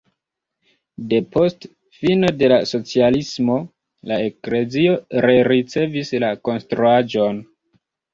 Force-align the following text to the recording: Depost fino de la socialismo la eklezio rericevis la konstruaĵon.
Depost 1.09 1.65
fino 1.97 2.31
de 2.39 2.47
la 2.51 2.57
socialismo 2.69 3.57
la 4.13 4.17
eklezio 4.29 4.95
rericevis 5.27 6.11
la 6.25 6.33
konstruaĵon. 6.51 7.43